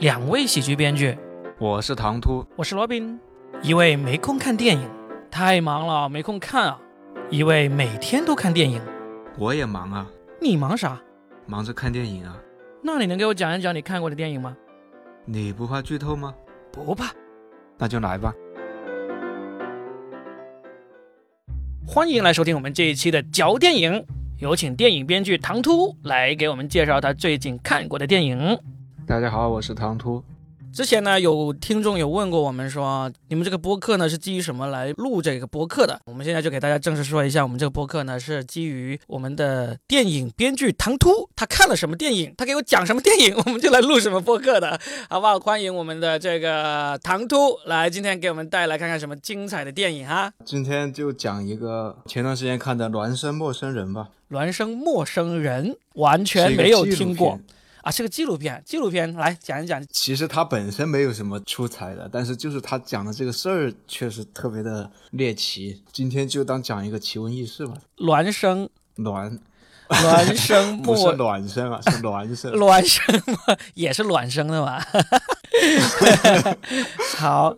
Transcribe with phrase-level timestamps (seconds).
[0.00, 1.18] 两位喜剧编剧，
[1.58, 3.18] 我是唐突，我是罗宾。
[3.62, 4.88] 一位没空看电影，
[5.28, 6.80] 太忙了，没空看啊。
[7.30, 8.80] 一位每天都看电影，
[9.36, 10.06] 我也忙啊。
[10.40, 11.00] 你忙啥？
[11.46, 12.38] 忙着看电影啊。
[12.80, 14.56] 那你能给我讲一讲你看过的电影吗？
[15.24, 16.32] 你不怕剧透吗？
[16.70, 17.12] 不怕。
[17.76, 18.32] 那就来吧。
[21.84, 24.06] 欢迎来收听我们这一期的嚼电影，
[24.38, 28.56] 有请电影编剧唐突来给我们介绍他最近看过的电影。
[29.08, 30.22] 大家好，我是唐突。
[30.70, 35.98] 之前呢，有听众有问过我们说，你们这个播客呢是基于什么来录这个播客的？
[36.04, 44.78] 我们现在就给大家正式说一下，我们这个播客呢是基于我们的电影编剧唐突，他看了什么电影，他给我讲什么电影，我们就来录什么播客的，
[45.08, 45.40] 好不好？
[45.40, 50.30] 欢迎我们的这个唐突来，今天给我们带来看看什么精彩的电影哈。
[50.44, 54.10] 今天就讲一个前段时间看的《孪生陌生人》吧。
[54.28, 57.40] 孪生陌生人完全没有听过。
[57.88, 59.82] 啊，是个纪录片，纪录片来讲一讲。
[59.90, 65.82] 其实它本身没有什么出彩的，但是就是他讲的这个事儿确实特别的猎奇。
[65.90, 67.72] 今天就当讲一个奇闻异事吧。
[67.96, 69.38] 孪生，孪，
[69.88, 72.52] 孪生 不是孪生啊，是孪生。
[72.60, 73.22] 孪生
[73.72, 74.84] 也是孪生的嘛。
[77.16, 77.56] 好。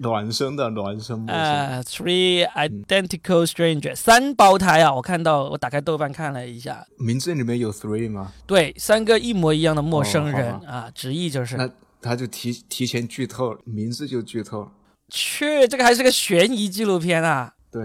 [0.00, 4.94] 孪生的孪生呃，Three Identical Strangers，三胞胎啊！
[4.94, 8.32] 我看到，我打开豆瓣看了一下，名字里面有 three 吗？
[8.46, 11.58] 对，三个一模一样的陌生人啊，直译就是。
[11.58, 11.68] 那
[12.00, 14.70] 他就提提前剧透，名字就剧透。
[15.10, 17.52] 去，这个还是个悬疑纪录片啊！
[17.70, 17.82] 对，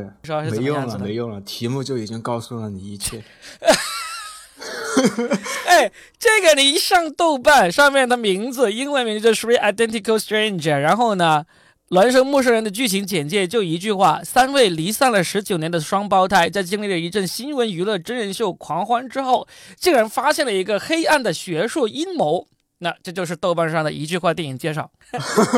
[0.49, 3.21] 没用了，没用了，题目就已经告诉了你一切。
[5.67, 11.45] 哎，这个你一上豆瓣，上面的名字，英文名字 Three Identical Strangers，然后呢？
[11.89, 22.47] 孪生陌生人的剧情简介就一句话：三位离散了十九年的双胞胎，在经历了一阵新闻娱乐真人秀狂欢之后，竟然发现了一个黑暗的学术阴谋。
[22.79, 24.89] 那这就是豆瓣上的一句话电影介绍，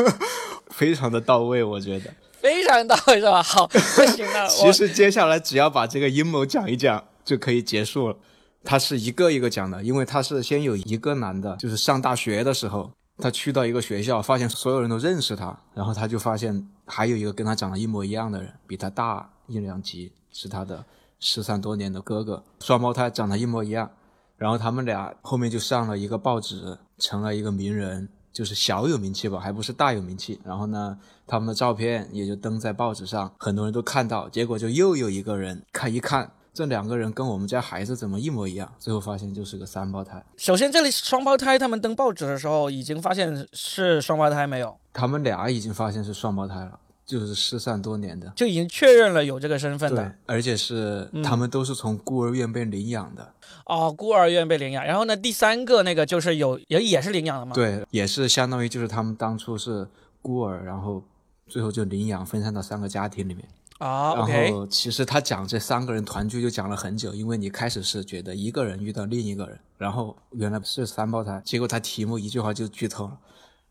[0.68, 3.42] 非常的到位，我觉得非常到位，是吧？
[3.42, 4.46] 好，不行了。
[4.52, 8.16] 其实接下来只要把这个阴谋讲一讲就可以结束了。
[8.64, 12.92] 他是一个一个讲的，因为他是先有一个男的，就是上大学的时候。
[13.18, 20.84] 他去到一个学校，发现所有人都认识他，然后他就发现还有一个跟他长得一模一样的人，比他大一两级，是他的
[21.18, 23.90] 失散多年的哥哥，双胞胎长得一模一样。
[24.36, 30.40] 然后他们俩后面就上了一个报纸，成了一个名人，就是小有名气吧，还不是大有名气。
[30.44, 30.96] 然后呢，
[31.26, 34.28] 他们的照片也就登在报纸上，很多人都看到。
[34.28, 36.30] 结果就又有一个人看一看。
[36.58, 38.68] 这两个人跟我们家孩子怎么一模一样？
[38.80, 40.20] 最后发现就是个三胞胎。
[40.36, 44.76] 首先，这里双胞胎，他们登报纸的时候已经发现是双胞胎没有？
[44.92, 46.76] 他们俩已经发现是双胞胎了，
[47.06, 50.12] 就是失散多年的，就已经确认了有这个身份的。
[50.26, 53.32] 而且是他们都是从孤儿院被领养的。
[53.66, 54.84] 哦，孤儿院被领养。
[54.84, 57.52] 然后呢，第三个那个就是有也也是领养的吗？
[57.54, 59.86] 对，也是相当于就是他们当初是
[60.20, 61.04] 孤儿，然后
[61.46, 63.46] 最后就领养分散到三个家庭里面。
[63.78, 73.16] 啊，然后其实他讲这三个人团聚就讲了很久，因为你开始是觉得一个人遇到另一个人，然后原来是三胞胎，结果他题目一句话就剧透了，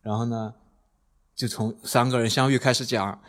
[0.02, 0.54] 然后呢，
[1.36, 3.20] 就从三个人相遇开始讲，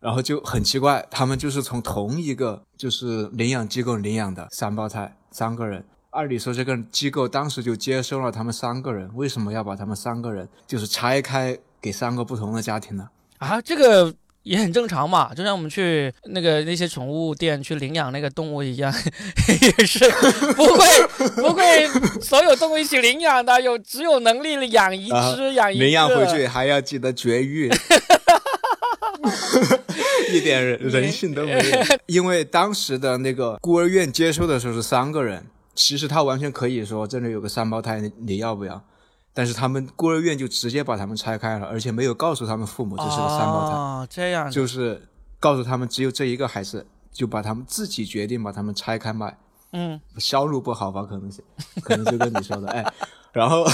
[0.00, 13.08] 然后就很奇怪，他们就是从同一个就是领养机构领养的三胞胎三个人，按理说这个机构当时就接收了他们三个人，为什么要把他们三个人就是拆开给三个不同的家庭呢？
[13.38, 14.14] 啊，这个。
[14.48, 18.92] 也很正常嘛，就像我们去那个那些宠物店去领养那个动物一样，
[19.78, 20.10] 也是
[20.56, 20.86] 不会
[21.36, 21.86] 不会
[22.20, 27.70] 所有动物一起领养的，有只有能力养一只养一领养回去还要记得绝育，
[30.32, 31.60] 一点 人性都没有。
[32.06, 35.44] 因为当时的那个孤儿院接收的时候是三个人，
[35.74, 38.82] 其实他完全可以说这里有个三胞胎，你要不要？
[39.38, 45.00] 但是他们孤儿院就直接把他们拆开了，而且没有告诉他们父母这是个三胞胎，这样就是
[45.38, 49.38] 告诉他们只有这一个孩子，就把他们自己决定把他们拆开卖。
[49.70, 51.04] 嗯，销路不好吧？
[51.04, 51.44] 可能是，
[51.84, 52.84] 可能就跟你说的，哎，
[53.30, 53.64] 然后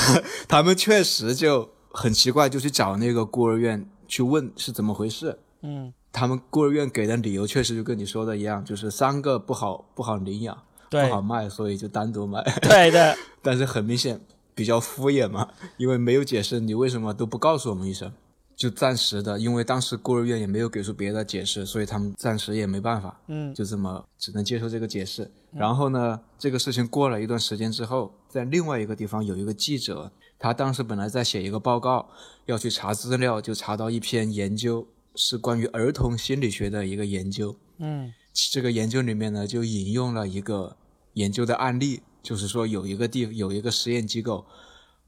[0.46, 5.38] 他们确实就很奇怪，就去找那个孤儿院去问是怎么回事。
[5.62, 10.58] 嗯，他们孤儿院给的理由确实就跟你说的一样，就是三个不好不好领养，
[10.90, 12.42] 不好卖，所以就单独卖。
[12.60, 14.20] 对的， 但是很明显。
[14.54, 18.12] 比较敷衍嘛，因为没有解释你为什么都不告诉我们一声，
[18.54, 25.30] 就暂时的，因为当时孤儿院也没有给出别的解释，所以他们暂时也没办法，嗯，就这么只能接受这个解释。
[25.52, 32.08] 然后呢，这个事情过了一段时间之后，在另外一个地方有一个记者，他当时本来在写一个报告，
[32.46, 40.76] 要去查资料，就查到一篇研究是关于儿童心理学的一个研究，嗯，这个研究里面呢就引用了一个
[41.14, 42.02] 研究的案例。
[42.24, 44.44] 就是说，有一个地有一个实验机构，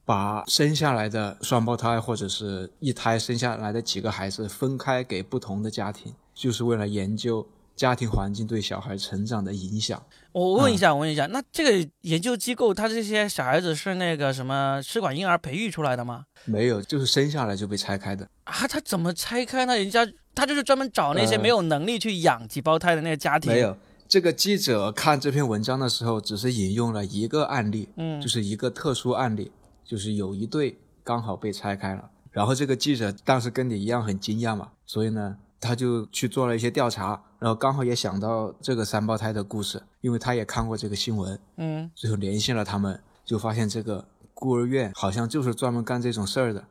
[0.04, 10.00] 把生下来的双胞胎或者是一胎生下来的几个孩子分开给不同的家庭，就是为了研究家庭环境对小孩成长的影响。
[10.32, 16.26] 我问一下，我问一下，那这个研究机构，他这些小孩子是那个什么试管婴儿培育出来的吗？
[16.44, 18.28] 没有，就是生下来就被拆开的。
[18.44, 19.76] 啊，他怎么拆开呢？
[19.76, 23.50] 人家他就是专门找那些呃没有能力去养几胞胎的那个家庭。
[23.50, 23.76] 没，有，
[24.08, 29.50] 这个记者看这篇文章的时候，只是引用了一个案例，嗯就是一个特殊案例，
[29.84, 32.10] 就是有一对刚好被拆开了。
[32.30, 46.64] 然后这个记者当时跟你一样很惊讶嘛，所以呢，他就去做了一些调查，然后刚好也想到这个三胞胎的故事，因为他也看过这个新闻，嗯，最后联系了他们，就发现这个孤儿院好像就是专门干这种事儿的，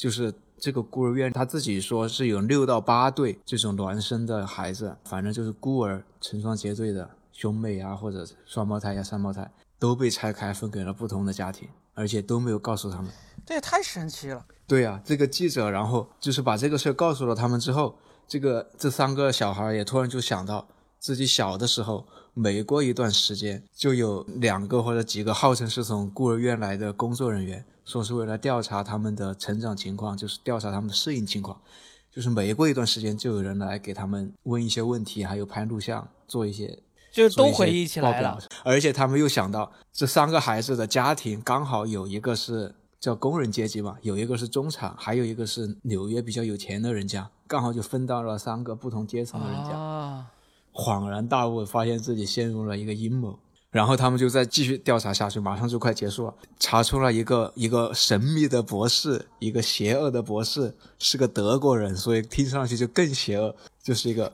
[0.00, 13.12] 就是这个孤儿院他自己说是有六到八对这种孪生的孩子，反正就是孤儿成双结对的兄妹啊，或者双胞胎呀、三胞胎都被拆开分给了不同的家庭，而且都没有告诉他们。
[13.44, 14.42] 这也太神奇了。
[14.66, 20.66] 对呀、这个记者然后就是把这个事儿告诉了他们之后，这个这三个小孩也突然就想到
[20.98, 31.60] 自己小的时候，每过一段时间就有两个或者几个号称是从孤儿院来的工作人员，说是为了调查他们的成长情况，就是调查他们的适应情况，
[32.08, 36.78] 就是每过一段时间就有人来给他们问一些问题，还有拍录像，做一些
[37.10, 49.70] 就都回忆起来了。，而且他们又想到这三个孩子的家庭刚好有一个是叫工人阶级嘛，有一个是中产，还有一个是纽约比较有钱的人家，刚好就分到了三个不同阶层的人家。
[49.76, 50.26] 啊，
[50.72, 53.36] 恍然大悟，发现自己陷入了一个阴谋。
[53.70, 56.34] 然后他们就再继续调查下去，马上就快结束了。
[56.58, 64.30] 查出了一个一个神秘的博士，一个邪恶的博士，是个德国人，所以听上去就更邪恶，就是一个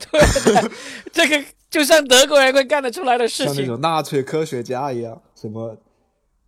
[1.13, 3.53] 这个就像德国人会干得出来的事情。
[3.53, 5.77] 像那种纳粹科学家一样，什么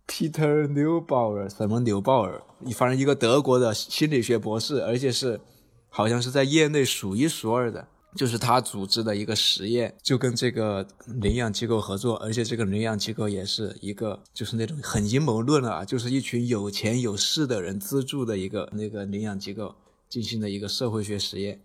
[0.08, 2.42] Peter Neubauer，什么纽鲍尔，
[2.74, 5.40] 反正一个德国的心理学博士，而且是
[5.88, 7.86] 好像是在业内数一数二的。
[8.16, 19.74] 就是他组织的一个实验，就跟这个领养机构合作，而且这个领养机构也是一个，就是那种很阴谋论了啊，就是一群有钱有势的人资助的一个那个领养机构
[20.08, 21.60] 进行的一个社会学实验。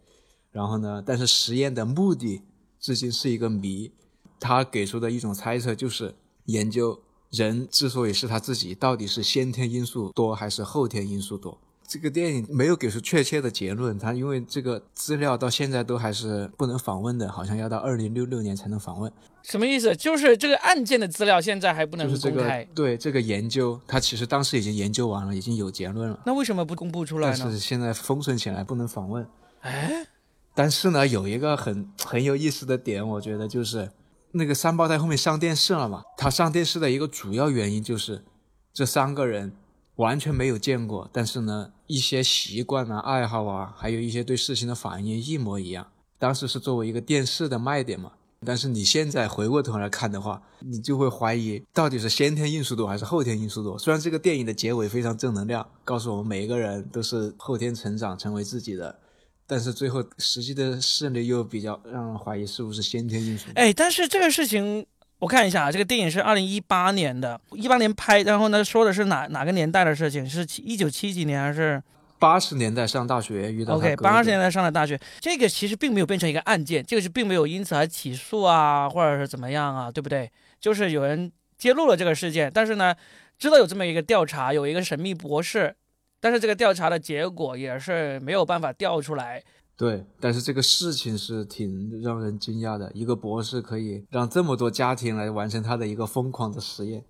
[0.52, 2.42] 然后呢，但是实验的目的
[2.80, 3.92] 至今是一个谜。
[4.38, 6.14] 他给出的一种猜测就是
[6.46, 7.02] 研究
[7.32, 11.58] 人之所以是他自己，到底是先天因素多还是后天因素多。
[11.88, 19.12] 这个电影没有给出确切的结论，他因为这个资料到现在都还是不能访问的，好像要到二零六六年才能访问。
[19.44, 19.96] 什么意思？
[19.96, 27.38] 就是这个案件的资料现在还不能公开，对这个研究，他其实当时已经研究完了，已经有结论了，那为什么不公布出来呢？
[27.40, 29.28] 但是现在封存起来不能访问。
[29.62, 30.08] 哎，
[30.56, 33.92] 但是呢，有一个很很有意思的点，我觉得就是
[34.32, 36.02] 那个三胞胎后面上电视了嘛。
[36.18, 38.24] 他上电视的一个主要原因就是
[38.74, 39.54] 这三个人
[39.96, 45.88] 完全没有见过，但是呢，一些习惯啊、爱好啊，还有一些对事情的反应一模一样。
[46.18, 48.12] 当时是作为一个电视的卖点嘛。
[48.46, 53.80] 但是你现在回过头来看的话，你就会怀疑到底是先天因素多还是后天因素多。
[53.80, 59.00] 虽然这个电影的结尾非常正能量，告诉我们每一个人都是后天成长成为自己的，
[59.48, 63.48] 但是最后实际的事例又比较让人怀疑是不是先天因素。
[63.56, 64.86] 哎，但是这个事情
[65.20, 70.28] 我看一下啊，这个电影是二零一八年的，一八年拍，然后呢说的是哪哪个年代的事情？
[70.30, 71.82] 是一九七几年还是
[72.20, 73.96] 八十年代上大学遇到他 OK？
[73.98, 80.30] 八十年代上的大学，这个其实并没有变成一个案件，这个是并没有因此而起诉啊，或者是怎么样啊，对不对？
[80.60, 82.94] 就是有人揭露了这个事件，但是呢，
[83.40, 85.76] 知道有这么一个调查，有一个神秘博士，
[86.20, 89.42] 但是这个调查的结果也是没有办法调出来。
[89.78, 97.04] 对，但是这个事情是挺让人惊讶的，一个博士可以让这么多家庭来完成他的一个疯狂的实验。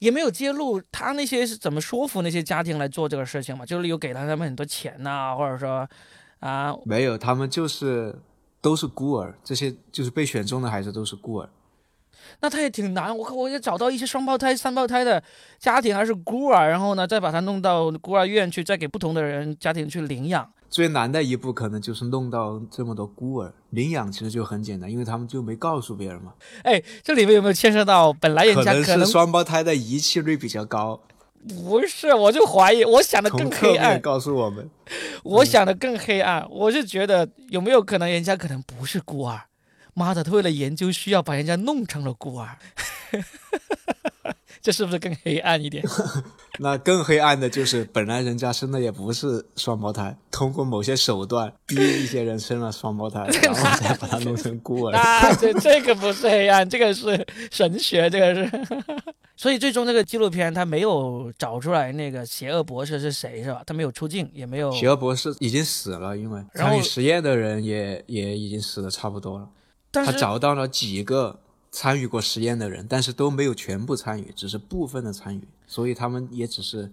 [0.00, 5.88] 也没有揭露他那些是怎么说服那些家庭来做这个事情嘛，就是有给了他们很多钱呐、或者说
[6.40, 8.14] 啊，没有，他们就是
[8.60, 11.48] 都是孤儿，这些就是被选中的孩子都是孤儿。
[12.40, 13.16] 那他也挺难。
[13.16, 15.22] 我靠，我也找到一些双胞胎、三胞胎的
[15.58, 20.50] 家庭还是孤儿，然后呢，再把他弄到孤儿院去，再给不同的人家庭去领养。
[20.74, 26.32] 最难的一步可能就是弄到这么多孤儿领养，其实就很简单，因为他们就没告诉别人嘛。
[26.64, 31.00] 哎，这里面有没有牵涉到本来人可能是家可能双胞胎的遗弃率比较高，
[31.48, 32.12] 不是？
[32.12, 34.68] 我就怀疑，我想的更黑暗，告诉我们。
[35.22, 36.44] 我想的更黑暗。
[36.50, 39.42] 我是觉得有没有可能人家可能不是孤儿？
[39.94, 42.58] 妈的，他为了研究需要把人家弄成了孤儿，
[44.64, 45.84] 这是不是更黑暗一点？
[46.58, 54.96] 那更黑暗的就是，本来人家生的也不是双胞胎，通过某些手段逼一些人生了双胞胎， 然后再把他弄成孤儿。
[54.96, 58.66] 啊，这这个不是黑暗，这个是神学，这个是。
[59.36, 63.62] 所以最终这个纪录片他没有找出来那个邪恶博士是谁，是吧？
[63.66, 64.72] 他没有出镜，也没有。
[64.72, 69.46] 邪恶博士已经死了，因为然后参与实验的人也也已经死的差不多了。
[69.92, 71.38] 他找到了几个
[71.74, 76.88] 参与过实验的人，但是都没有全部参与，只是部分的参与，所以他们也只是，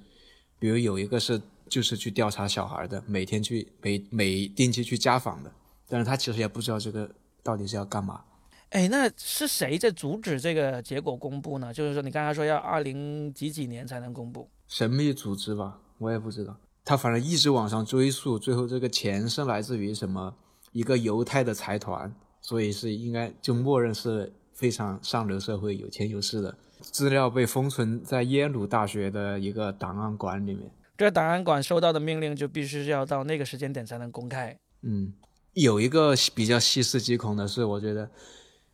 [0.57, 5.51] 比如有一个是就是去调查小孩的，每天去每每定期去家访的，
[5.87, 7.07] 但是他其实也不知道这个
[7.43, 8.23] 到底是要干嘛。
[8.69, 11.71] 哎，那是谁在阻止这个结果公布呢？
[11.71, 16.57] 就是说，你刚才说要二零几几年才能公布，神秘组织吧，我也不知道。
[16.83, 20.33] 他反正一直往上追溯，最后这个钱是来自于什么
[20.71, 22.11] 一个犹太的财团，
[22.41, 26.55] 所以是应该就默认是非常上流社会、有钱有势的。
[26.79, 30.71] 资料被封存在耶鲁大学的一个档案馆里面。
[30.97, 34.57] 这个档案馆收到的命令就必须要到那个时间点才能公开。
[34.81, 35.13] 嗯，
[35.53, 38.09] 有一个比较细思极恐的是，我觉得，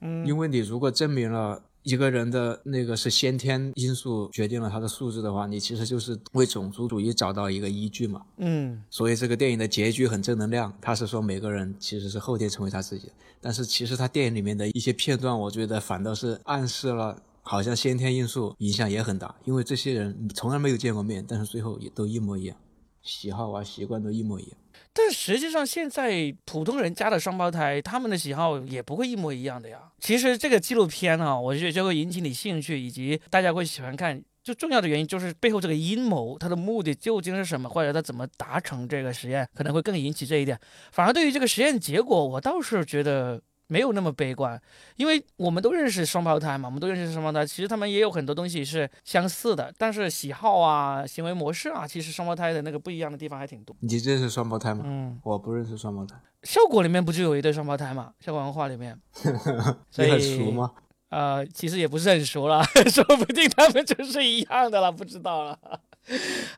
[0.02, 8.22] 嗯，因为你如果证明了一个人的那个是先天因素决定了他的素质的话，你其实就是为种族主义找到一个依据嘛。
[8.40, 22.58] 嗯，所以这个电影的结局很正能量，他是说每个人其实是后天成为他自己的，但是其实他电影里面的一些片段，我觉得反倒是暗示了，好像先天因素影响也很大，因为这些人从来没有见过面，但是最后也都一模一样，
[23.02, 24.58] 喜好啊习惯都一模一样。
[24.98, 29.78] 但实际上现在普通人家的双胞胎，他们的喜好也不会一模一样的呀。
[30.00, 34.20] 其实这个纪录片啊，我觉得就会引起你兴趣，以及大家会喜欢看。
[34.44, 40.58] 最重要的原因就是背后这个阴谋，它的目的究竟是什么，或者它怎么达成这个实验，可能会更引起这一点。
[40.92, 44.60] 反而对于这个实验结果，我倒是觉得没有那么悲观，
[44.96, 53.76] 因为我们都认识双胞胎嘛，我们都认识双胞胎，其实他们也有很多东西是相似的，但是喜好啊、行为模式啊，其实双胞胎的那个不一样的地方还挺多。
[53.82, 54.84] 你认识双胞胎吗？
[54.86, 56.16] 嗯，我不认识双胞胎。
[56.44, 58.14] 效果里面不就有一对双胞胎嘛？
[58.20, 58.98] 效果文化里面，
[59.92, 60.72] 所你以很熟吗？
[61.10, 65.58] 呃，其实也不是很熟了， 说不定他们就是一样的了，不知道了。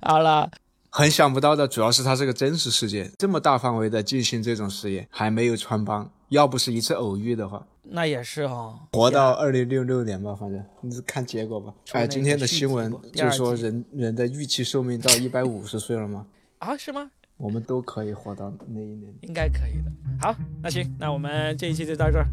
[0.01, 0.49] 好了，
[0.91, 6.11] 很想不到的，主要是它是个真实事件，这么大范围的进行这种实验，还没有穿帮。
[6.29, 11.73] 要不是一次偶遇的话，那也是哈、活到二零六六年吧，反正你是看结果吧。
[11.91, 16.25] 哎，今天的新闻就说人人的预期寿命到一百五十岁了吗？
[16.59, 17.09] 啊，是吗？
[17.37, 19.13] 我们都可以活到那一年。
[19.21, 19.91] 应该可以的。
[20.21, 22.27] 好，那行，那我们这一期就到这儿。